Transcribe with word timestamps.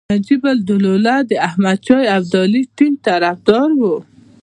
نجیب 0.13 0.41
الدوله 0.53 1.15
د 1.29 1.31
احمدشاه 1.47 2.03
ابدالي 2.17 2.61
ټینګ 2.77 2.95
طرفدار 3.07 3.69
دی. 3.79 3.95